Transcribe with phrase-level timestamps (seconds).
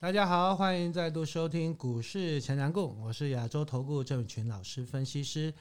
[0.00, 5.52] 大家好，欢迎再度收听股市强强滚，我是亚洲投顾郑伟群老师分析师，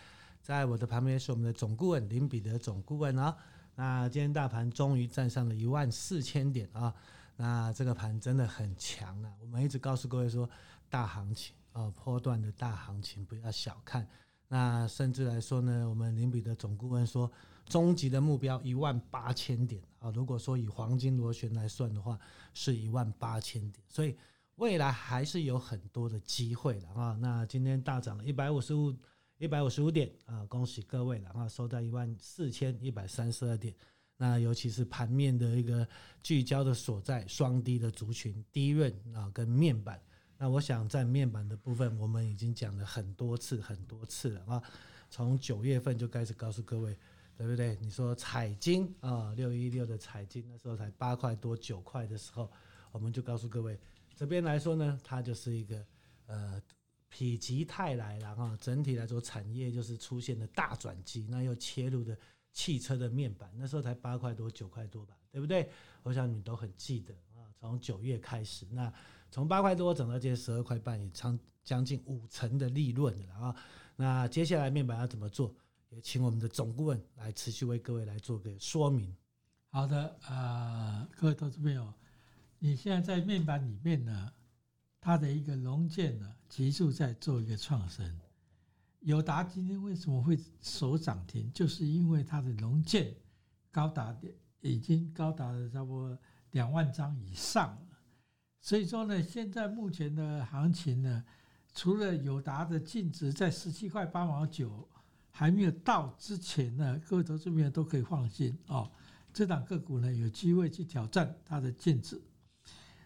[0.42, 3.36] 在我的旁边是我们的总顾问林彼得总顾问啊。
[3.76, 6.96] 那今天大盘终于站上了一万四千点啊，
[7.36, 9.34] 那这个盘真的很强啊。
[9.42, 10.50] 我们一直告诉各位说，
[10.90, 14.08] 大行情啊，波段的大行情不要小看。
[14.48, 17.30] 那甚至来说呢，我们林彼得总顾问说，
[17.70, 20.10] 终极的目标一万八千点啊。
[20.10, 22.20] 如果说以黄金螺旋来算的话，
[22.54, 24.18] 是一万八千点，所以
[24.56, 27.18] 未来还是有很多的机会的啊。
[27.22, 28.94] 那今天大涨了一百五十五
[29.38, 33.74] 一百五十五点啊，恭喜各位了啊，收在一万四千一百三十二点。
[34.18, 35.88] 那尤其是盘面的一个
[36.22, 39.98] 聚焦的所在，双低的族群，低润啊跟面板。
[40.38, 44.62] 那我想在面板的部分，我们已经讲了很多次很多次了啊。
[45.10, 46.98] 从九月份就开始告诉各位，
[47.40, 47.78] 对不对？
[47.80, 52.52] 你说彩晶啊，六一六的彩晶那时候才八块多九块的时候，
[52.92, 53.80] 我们就告诉各位，
[54.14, 55.86] 这边来说呢，它就是一个
[56.26, 56.62] 呃
[57.10, 58.58] 否极泰来然后。
[58.58, 62.18] 整体来说，产业就是出现了大转机，那又切入的
[62.52, 65.70] 汽车的面板，那时候才八块多九块多吧，对不对？
[66.04, 67.48] 我想你们都很记得啊。
[67.58, 68.94] 从九月开始，那。
[69.32, 73.56] 从八块多涨到今天十二块半，也将将近五成的利润了啊！
[73.96, 75.54] 那接下来面板要怎么做？
[75.90, 79.16] 也请我们的总顾问来持续为各位来做个说明。
[79.70, 81.94] 好的，啊，各位投资朋友，
[82.58, 84.34] 你现在在面板里面呢，
[85.00, 88.06] 它的一个龙剑呢，急速在做一个创新。
[89.02, 91.52] 友达今天为什么会首涨停？
[91.54, 93.16] 就是因为它的龙剑
[93.72, 94.16] 高达
[94.62, 96.18] 已经高达了差不多
[96.52, 97.78] 两万张以上。
[98.62, 101.24] 所以说呢，现在目前的行情呢，
[101.74, 104.88] 除了友达的净值在十七块八毛九
[105.40, 108.92] 还没有到之前呢，各位投资朋友都可以放心哦。
[109.32, 112.22] 这档个股呢，有机会去挑战它的净值。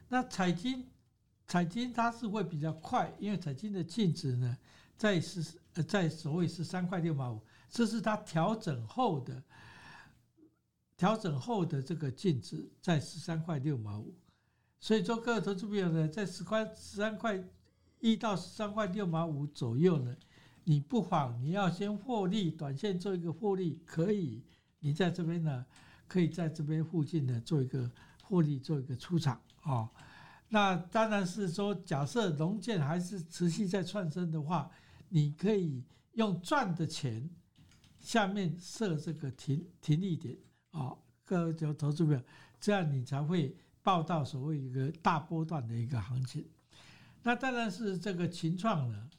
[0.07, 0.83] 那彩金，
[1.45, 4.57] 彩金它是会比较快，因为彩金的净值呢，
[4.97, 9.43] 在十呃在所谓十三块六毛五，这是它调整后的
[10.97, 14.11] 调整后的这个净值在十三块六毛五。
[14.79, 17.39] 所以说，各位投资朋友呢，在十块十三块
[17.99, 20.17] 一到十三块六毛五左右呢，
[20.63, 24.43] 你不妨你要先获利，短线做一个获利，可以，
[24.79, 25.65] 你在这边呢，
[26.07, 27.89] 可以在这边附近呢做一个
[28.23, 29.89] 获利，做一个出场啊。
[30.49, 34.69] 那当然是说，假设龙剑还是持续在窜升的话，
[35.09, 37.29] 你可以用赚的钱
[37.99, 40.37] 下面设这个停停利点
[40.71, 40.95] 啊，
[41.25, 42.21] 各位投资朋友，
[42.59, 43.55] 这样你才会。
[43.85, 46.47] 报道所谓一个大波段的一个行情，
[47.21, 49.09] 那当然是这个情创了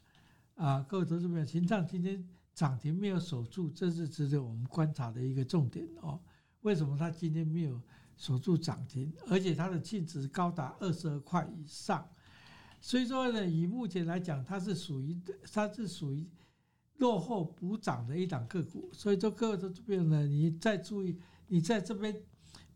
[0.54, 6.20] 啊，各位投资朋友，群创今天涨停没有守住，这是值得我们观察的一个重点哦。
[6.60, 7.80] 为什么它今天没有
[8.16, 12.08] 守住涨停，而且它的净值高达二十二块以上？
[12.80, 15.20] 所以说呢，以目前来讲，它是属于
[15.52, 16.26] 它是属于
[16.98, 18.88] 落后补涨的一档个股。
[18.92, 22.22] 所以说，各位投资朋友呢，你再注意，你在这边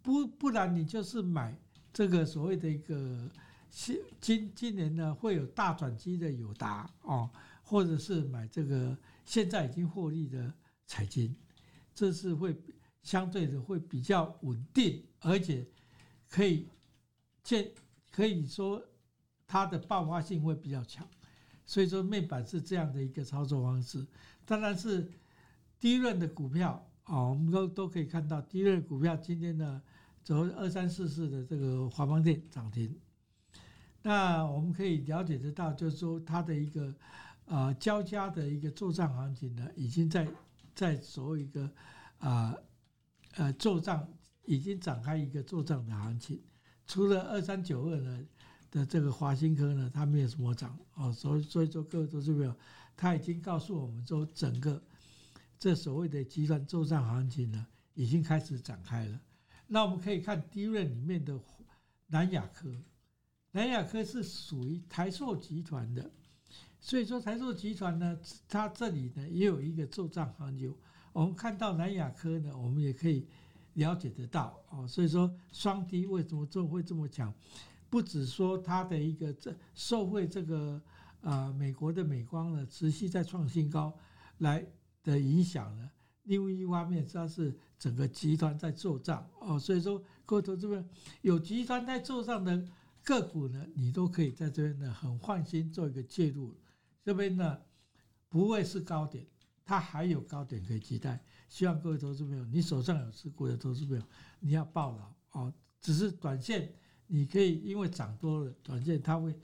[0.02, 1.56] 不不然你就是买。
[1.90, 3.28] 这个所谓的一个
[3.70, 7.28] 今今今年呢，会有大转机的友达哦，
[7.68, 8.96] 或者是买这个
[9.26, 10.52] 现在已经获利的
[10.86, 11.36] 彩金，
[11.94, 12.56] 这是会
[13.02, 15.66] 相对的会比较稳定，而且
[16.30, 16.66] 可以
[17.42, 17.70] 见
[18.10, 18.82] 可以说
[19.46, 21.06] 它的爆发性会比较强，
[21.66, 24.06] 所以说面板是这样的一个操作方式。
[24.46, 25.12] 当然是
[25.78, 29.82] 低润的股票啊，我们都都可以看到低润股票今天呢。
[30.24, 32.94] 走二三四四的这个华邦电涨停，
[34.02, 36.94] 那我们可以了解得到，就是说它的一个
[37.48, 40.28] 呃交加的一个作帐行情呢，已经在
[40.74, 41.70] 在所谓一个
[42.18, 42.54] 啊
[43.34, 44.06] 呃作帐
[44.44, 46.40] 已经展开一个作帐的行情。
[46.86, 48.26] 除了二三九二呢
[48.70, 52.54] 的这个华新科呢，它没有什么涨哦，所以所以说各位投资朋友，
[52.96, 54.82] 它已经告诉我们说，整个
[55.58, 59.20] 这所谓的集团作帐行情呢，已经开始展开了。
[59.66, 61.38] 那我们可以看低润里面的
[62.06, 62.74] 南亚科，
[63.50, 66.10] 南亚科是属于台塑集团的，
[66.80, 70.74] 所以说台塑集团呢，它这里呢也有一个做账行情。
[71.12, 73.26] 我们看到南亚科呢，我们也可以
[73.74, 74.86] 了解得到哦。
[74.86, 77.34] 所以说双低为什么做会这么强？
[77.90, 80.80] 不只说它的一个这受惠这个
[81.20, 83.92] 啊美国的美光呢持续在创新高
[84.38, 84.64] 来
[85.02, 85.90] 的影响呢。
[86.24, 90.84] 另外一方面，它是整个集团在做账哦，所以说各位投资者
[91.22, 92.62] 有集团在做账的
[93.02, 96.54] 个股呢，你都可以在这边呢很放心做一个介入。
[97.08, 97.58] 这边呢
[98.28, 99.26] 不会是高点，
[99.64, 101.18] 它还有高点可以期待。
[101.48, 104.02] 希望各位投资朋友，你手上有持股的投资朋友，
[104.40, 105.54] 你要抱牢哦。
[105.80, 106.70] 只是短线
[107.06, 109.34] 你可以因为涨多了，短线它会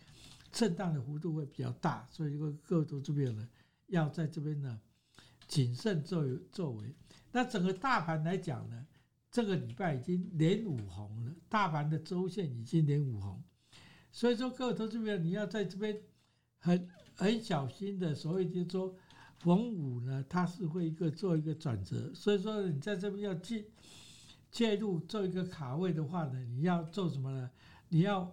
[0.52, 3.48] 震荡的幅度会比较大，所以各各位投资朋友呢，
[3.86, 4.78] 要在这边呢
[5.48, 6.22] 谨慎作
[6.52, 6.94] 作为。
[7.32, 8.86] 那整个大盘来讲呢，
[9.30, 13.42] 这个礼拜已经连五红了，大盘的周线已经连五红，
[14.12, 15.98] 所以说各位投资朋友，你要在这边
[16.58, 18.94] 很很小心的，所以就说
[19.38, 23.64] 逢五呢，它是会一个做一个转折，所以说你在这边要进。
[24.50, 27.50] 介入做一个卡位的话呢，你要做什么呢？
[27.88, 28.32] 你要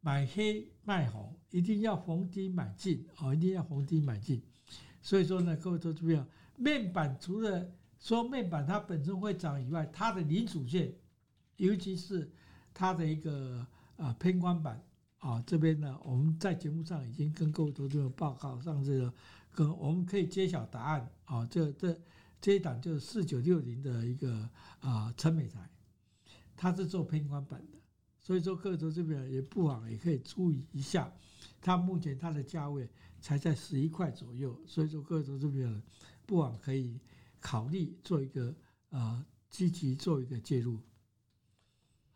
[0.00, 4.40] 买黑卖红，一定要逢低买进哦，一定要逢低买进。
[5.00, 6.24] 所以说呢，各位投资朋友，
[6.56, 7.68] 面板除了
[7.98, 10.94] 说面板它本身会涨以外，它的零组件，
[11.56, 12.30] 尤其是
[12.72, 13.66] 它的一个
[13.96, 14.80] 啊偏光板
[15.22, 19.12] 啊，这边呢，我们在节目上已经跟各位投资者报告，上这个
[19.50, 21.98] 跟我们可以揭晓答案啊，这这。
[22.44, 25.70] 这一档就是四九六零的一个啊，陈美台，
[26.56, 27.78] 它是做偏光板的，
[28.20, 31.14] 所以说各位投资者也不妨也可以注意一下，
[31.60, 32.90] 它目前它的价位
[33.20, 35.82] 才在十一块左右，所以说各位投资者
[36.26, 36.98] 不妨可以
[37.38, 38.52] 考虑做一个
[38.90, 40.80] 啊积极做一个介入。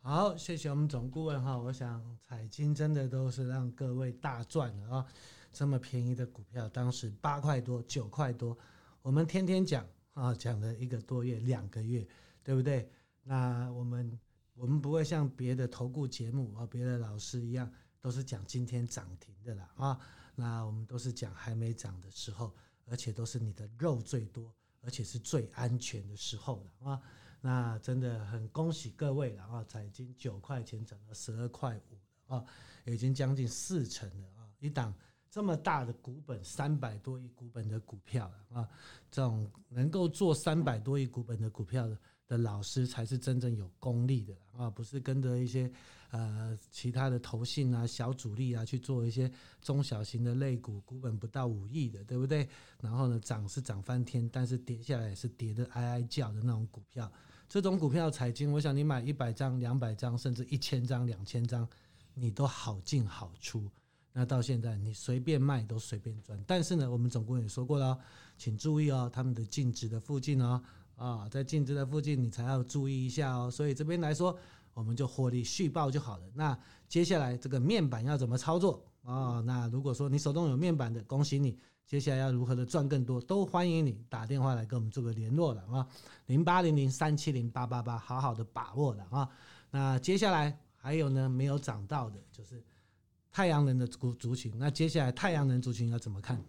[0.09, 5.05] 好，谢谢我们总顾问哈，我想彩金真的都是让各位大赚了啊，
[5.51, 8.57] 这么便宜的股票，当时八块多九块多，
[9.01, 9.85] 我们天天讲。
[10.13, 12.07] 啊，讲了一个多月、两个月，
[12.41, 12.89] 对不对？
[13.21, 14.17] 那我们
[14.53, 17.69] 我们不会像别的投顾节目啊，别的老师一样，
[17.99, 19.99] 都是讲今天涨停的啦啊。
[20.35, 22.55] 那我们都是讲还没涨的时候，
[22.85, 27.01] 而且都是你的肉最多，而且是最安全的时候了啊。
[27.47, 31.95] 那真的很恭喜各位了啊，才已经九块钱涨到十二块五
[32.27, 32.45] 了啊，
[32.83, 34.93] 已经将近四成了啊，一档。
[35.29, 38.67] 这么大的股本，三百多亿股本的股票啊，
[39.09, 41.87] 这种能够做三百多亿股本的股票
[42.27, 45.71] 的老师，才是真正有功力的啊，不是跟着一些
[46.11, 52.49] 呃其他的投信啊、小主力啊去做一些中小型的类股，股本不到五亿的，对不对？
[52.81, 57.09] 然后呢，涨是涨翻天，但是跌下来也是跌得哀哀叫的那种股票。
[57.49, 61.67] 这种股票彩晶，我想你买一百张、两百张，甚至一千张、两千张，
[62.13, 63.69] 你都好进好出。
[64.11, 67.97] 那到现在你随便卖都随便赚，但是呢，我们总共也说过了，
[68.37, 70.61] 请注意哦，他们的净值的附近哦，
[70.95, 73.49] 啊，在净值的附近你才要注意一下哦。
[73.49, 74.35] 所以这边来说，
[74.73, 76.23] 我们就获利续报就好了。
[76.33, 76.57] 那
[76.89, 79.39] 接下来这个面板要怎么操作啊？
[79.45, 85.87] 那如果说你手中有面板的，恭喜你，接下来要如何的赚更多，都欢迎你打电话来跟我们做个联络了啊，
[86.27, 89.29] 零八零零三七零八八八，好好的把握了啊。
[89.71, 92.63] 那接下来还有呢，没有涨到的就是。
[93.29, 96.43] 太阳能的族族群，那接下来太阳能族群要怎么看？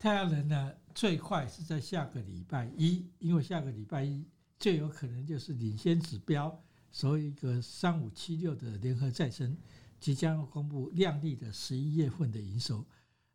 [0.00, 4.26] 太阳能呢，最快是在下个礼拜一，因为下个礼拜一
[4.58, 6.60] 最有可能就是领先指标，
[6.90, 9.56] 所以一个三五七六的联合再生
[10.00, 12.84] 即将要公布亮丽的十一月份的营收。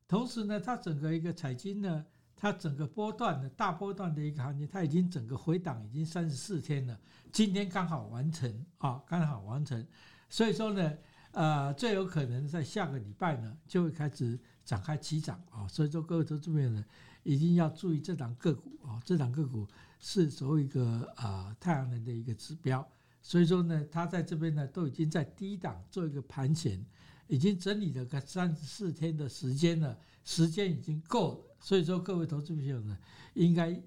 [0.10, 7.00] 同时呢，它整个一个彩金呢，它整个波段的大波段的一个行情，它已经整个回档已经三十四天了，
[7.32, 9.88] 今天刚好完成啊，刚好完成，
[10.28, 10.98] 所以说呢。
[11.32, 16.84] 呃，最有可能在下个礼拜呢，就会开始展开起涨啊，所以说各位投资朋友呢，
[17.22, 19.68] 一定要注意这档个股啊，这档个股
[20.00, 22.86] 是所谓一个啊太阳能的一个指标，
[23.22, 26.84] 所以说呢，它在这边呢都已经在低档做一个盘前，
[27.30, 32.98] 已经整理了个三十四天的时间了，时间已经够了，所以说各位投资朋友呢，
[33.36, 33.82] 应该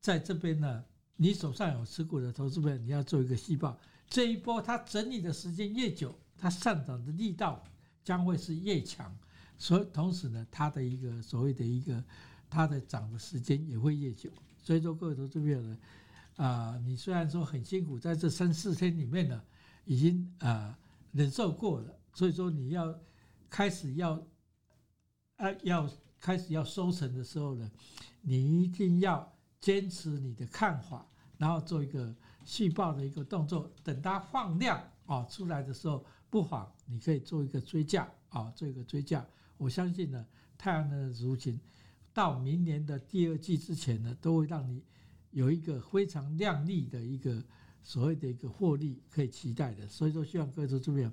[0.00, 0.82] 在这边呢，
[1.16, 3.78] 你手上有持股的投资朋友，你要做一个细报，
[4.08, 6.18] 这一波它整理的时间越久。
[6.42, 7.62] 它上涨的力道
[8.02, 9.14] 将会是越强，
[9.58, 12.02] 所以同时呢，它的一个所谓的一个
[12.48, 14.30] 它的涨的时间也会越久。
[14.62, 15.78] 所以说，各位投资朋友呢，
[16.36, 19.38] 啊，你虽然说很辛苦，在这三四天里面呢，
[19.84, 20.78] 已经啊
[21.12, 22.98] 忍受过了，所以说你要
[23.48, 24.14] 开始要
[25.36, 27.70] 啊要开始要收成的时候呢，
[28.22, 31.06] 你一定要坚持你的看法，
[31.38, 32.14] 然后做一个
[32.44, 36.04] 续报的一个动作，等它放量啊出来的时候。
[36.32, 39.26] 不妨你可以做一个追价啊，做一个追价。
[39.56, 40.24] 我相信呢，
[40.56, 41.58] 太阳能的族群
[42.12, 44.80] 到明年的第二季之前呢，都会让你
[45.32, 47.42] 有一个非常亮丽的一个
[47.82, 49.86] 所谓的一个获利可以期待的。
[49.88, 51.10] 所以说，希望各位投资朋友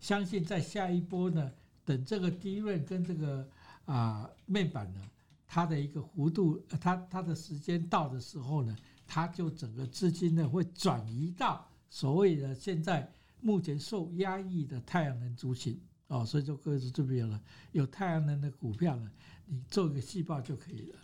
[0.00, 1.52] 相信，在下一波呢，
[1.84, 3.48] 等这个低润跟这个
[3.84, 5.00] 啊面板呢，
[5.46, 13.12] 它的一个幅度，它它的时间到的时候呢，它就整个资金呢会转移到所谓的现在。
[13.40, 19.08] 目前受压抑的太阳能族群哦，所以说各位是这边了，有太阳能的股票呢，
[19.46, 20.98] 你做一个细报就可以了。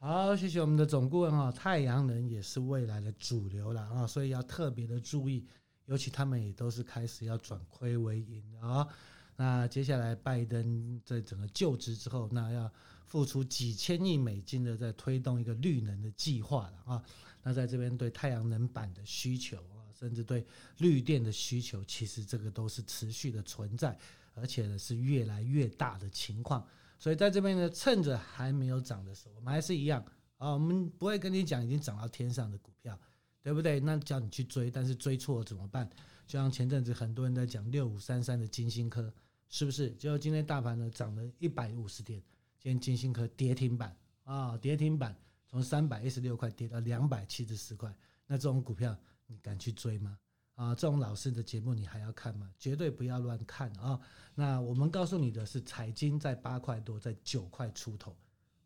[0.00, 5.44] 好，谢谢我们的总顾问哈，太阳能也是未来的主流了啊，所以要特别的注意，
[5.86, 8.86] 尤其他们也都是开始要转亏为盈啊。
[9.34, 12.70] 那接下来拜登在整个就职之后，那要
[13.06, 17.02] 付出几千亿美金的在推动一个绿能的计划了啊。
[17.42, 23.98] 那在这边对太阳能板的需求啊，甚至对绿电的需求，其实这个都是持续的存在，
[24.34, 26.64] 而且呢是越来越大的情况。
[26.98, 30.04] 所以在这边呢，趁着还没有涨的时候，我们还是一样
[30.36, 32.98] 啊，我们不会跟你讲已经涨到天上的股票。
[33.40, 33.80] 对不对？
[33.80, 35.88] 那叫你去追，但是追错了怎么办？
[36.26, 39.10] 就像前阵子很多人在讲六五三三的金星科，
[39.48, 39.90] 是不是？
[39.92, 42.20] 结果今天大盘呢涨了一百五十点，
[42.58, 47.94] 今天金星科跌停板啊，跌停板从三百一十六块跌到两百七十四块。
[48.26, 48.94] 那这种股票
[49.26, 50.18] 你敢去追吗？
[50.58, 52.50] 啊，这种老师的节目你还要看吗？
[52.58, 53.98] 绝对不要乱看啊！
[54.34, 58.16] 那我们告诉你的是，彩晶在八块多，在九块出头，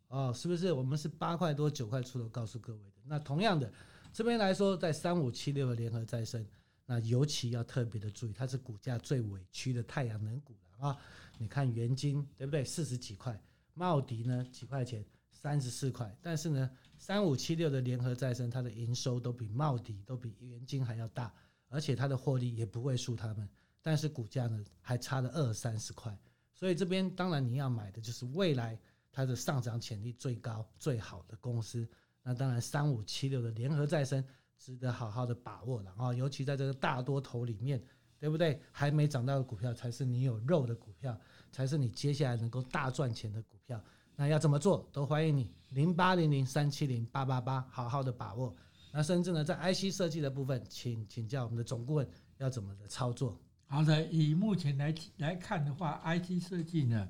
[0.07, 0.71] 哦，是不是？
[0.71, 2.97] 我们是八块多九块出头告诉各位的。
[3.05, 3.71] 那同样的。
[4.11, 6.43] 这边来说，在三五七六的联合再生，
[6.87, 10.97] 那尤其要特别的注意，它是股价最委屈的太阳能股了啊！
[11.37, 12.65] 你看元晶对不对？
[12.65, 13.39] 四十几块，
[13.75, 16.15] 茂迪呢几块钱，三十四块。
[16.23, 21.31] 但是呢，三五七六的联合再生，它的营收都比茂迪都比元晶还要大，
[21.73, 23.49] 而且它的获利也不会输他们。
[23.81, 26.15] 但是股价呢，还差了二三十块。
[26.53, 28.79] 所以这边当然你要买的就是未来
[29.11, 31.89] 它的上涨潜力最高、最好的公司。
[32.21, 34.23] 那当然，三五七六的联合再生
[34.57, 36.13] 值得好好的把握了啊！
[36.13, 37.83] 尤其在这个大多头里面，
[38.17, 38.61] 对不对？
[38.71, 41.19] 还没涨到的股票才是你有肉的股票，
[41.51, 43.83] 才是你接下来能够大赚钱的股票。
[44.15, 44.87] 那要怎么做？
[44.93, 48.55] 都欢迎你零八零零三七零八八八，好好的把握。
[48.93, 52.07] 那甚至呢，在 IC 设计的部分，请请教我们的总顾问
[52.37, 53.37] 要怎么的操作。
[53.65, 57.09] 好的，以目前来来看的话，IC 设计呢，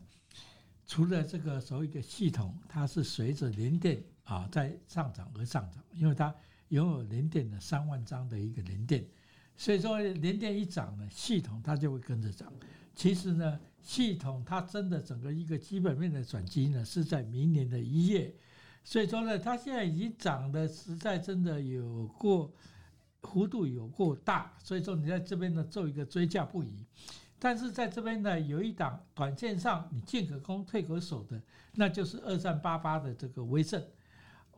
[0.88, 4.02] 除了这个所谓的系统，它是随着联电。
[4.24, 6.34] 啊，在上涨而上涨，因为它
[6.70, 9.06] 拥有联电的三万张的一个联电，
[9.58, 12.50] 所以说联电一涨呢，系统它就会跟着涨。
[12.96, 18.34] 其实呢，系统它真的整个一个基本面的转机呢，是在明年的一月。
[18.84, 22.52] 所以说呢，它现在已经涨的实在真的有过
[23.22, 26.86] 幅度有过大，所以说你在这边呢做一个追价不疑。
[27.40, 31.42] 但是在这边呢，有一档短线上你进可攻退可守的，
[31.74, 33.84] 那就是二三八八的这个威盛。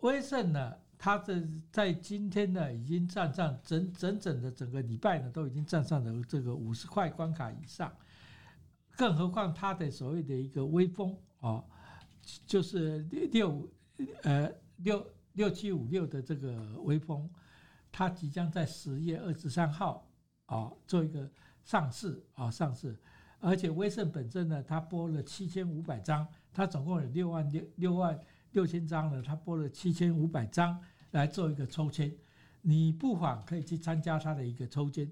[0.02, 7.92] 威盛呢，它的在今天呢，已经站上整整整的整个礼拜呢，都已经站上了这个五十块关卡以上。
[8.96, 11.64] 更何况它的所谓的一个微风啊，
[12.46, 13.00] 就是
[13.32, 13.68] 六
[14.24, 17.30] 呃六六七五六的这个微风，
[17.92, 20.08] 它即将在十月二十三号
[20.46, 21.30] 啊做一个
[21.64, 22.98] 上市啊上市，
[23.40, 28.20] 而且威盛本身呢，它拨了七千五百张，它总共有六万六六万。
[28.52, 30.80] 六千张呢，它拨了七千五百张
[31.12, 32.10] 来做一个抽签，
[32.62, 35.12] 你不妨可以去参加它的一个抽签，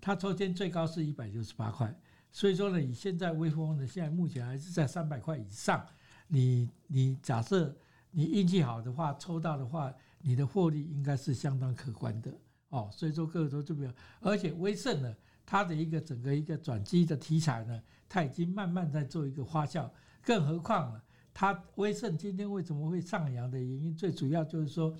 [0.00, 1.92] 它抽签最高是一百六十八块，
[2.30, 5.84] 所以说呢，以现在微风呢，现在目前还是在三百块以上，
[6.28, 7.76] 你你假设
[8.14, 12.32] 你运气好的话，抽到的话，你的获利应该是相当可观的
[12.68, 12.88] 哦。
[12.92, 19.90] 所以说各位投资朋友，而且威盛呢，它的一个整个一个转机的题材呢，它已经慢慢在做一个发酵，
[20.22, 21.02] 更何况呢？
[21.36, 24.96] 它威盛今天为什么会上扬的原因，最主要就是说，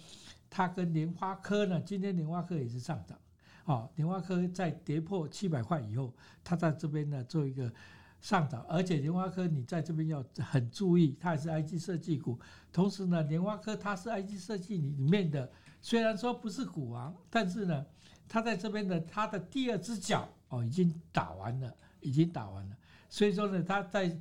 [0.51, 3.17] 它跟联发科呢，今天联发科也是上涨，
[3.67, 7.73] 哦，联发科在跌破七百块以后，它在这边呢做一个
[8.25, 12.41] 上涨，而且联发科你在这边要很注意，它也是 IG 设计股，
[12.73, 15.53] 同时呢，联发科它是 IG 设计里面的，
[15.83, 17.85] 虽然说不是股王，但是呢，
[18.27, 22.77] 它在这边的它的第二只脚哦已经打完了，已经打完了，
[23.11, 24.19] 所以说呢，它在。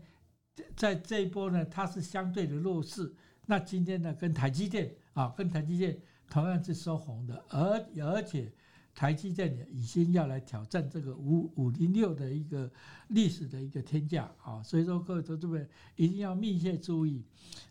[0.75, 3.11] 在这一波呢，它是相对的弱势。
[3.47, 8.53] 那今天呢，跟台积电啊，跟台积电同样是收红的，而而且
[8.93, 12.71] 台积电也已经要来挑战这个五五零六的一个
[13.07, 14.61] 历史的一个天价啊。
[14.63, 17.25] 所以说各位投资者一定要密切注意。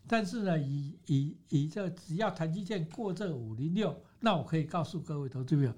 [0.07, 5.75] 但是呢，以以以这只要台积电过这五零六，那我可以告诉各位投资者，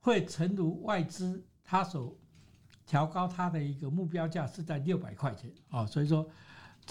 [0.00, 2.16] 会诚如外资他所。
[2.86, 6.28] 调高它的一个目标价是在六百块钱啊，所以说，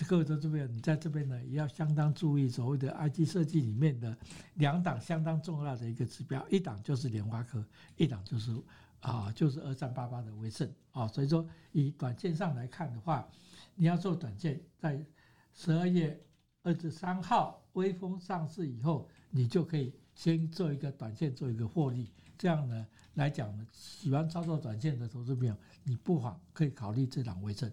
[0.08, 4.18] 各位投资者，你在这边呢也要相当注意所谓的 I G 设计里面的
[4.56, 7.64] 两档相当重要的一个指标，一档就是联发科，
[7.98, 8.56] 一档就是
[9.02, 13.28] 啊就是二三八八的威盛啊，所以说以短线上来看的话，
[13.76, 15.06] 你要做短线，在
[15.54, 16.20] 十二月
[16.64, 25.56] 二十三号微风上市以后，你就可以先做一个短线做一个获利，这样呢来讲呢，喜欢操作短线的投资朋友。
[25.84, 27.72] 你不妨可以考虑这档威盛。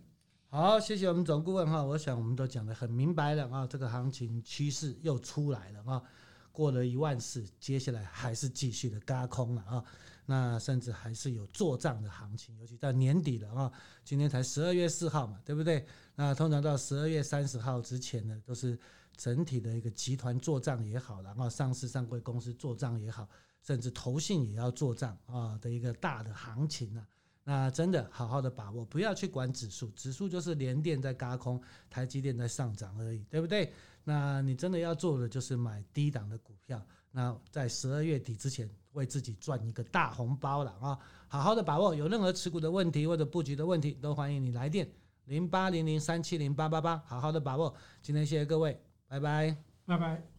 [0.57, 6.03] 好，谢谢我们总顾问哈，我想我们都讲得很明白了啊，这个行情趋势又出来了啊，
[6.51, 9.85] 过了一万四，接下来还是继续的轧空了啊。
[10.25, 13.71] 那甚至还是有做账的行情，尤其到年底了啊，
[14.03, 15.87] 今天才十二月四号嘛，对不对？
[16.15, 18.79] 那通常到十二月三十号之前呢，都是
[19.15, 23.29] 整体的一个集团做账也好，然后上市上柜公司做账也好，
[23.61, 27.07] 甚至投信也要做账啊的一个大的行情啊。
[27.49, 33.73] 那真的好好的把握，不要去管指数，指数就是联电在轧空，台积电在上涨而已，对不对？
[34.03, 36.85] 那你真的要做的就是买低档的股票。
[37.13, 40.99] 那在十二月底之前，为自己赚一个大红包了啊！
[41.29, 44.91] 好好的把握，有任何持股的问题或者布局的问题，都欢迎你来电
[45.27, 47.73] 零八零零三七零八八八，好好的把握。
[48.03, 48.77] 今天谢谢各位，
[49.07, 50.36] 拜拜，拜拜。